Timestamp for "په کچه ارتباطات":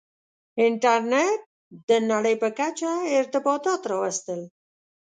2.41-3.81